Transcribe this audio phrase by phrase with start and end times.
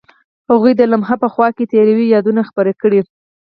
[0.49, 2.99] هغوی د لمحه په خوا کې تیرو یادونو خبرې کړې.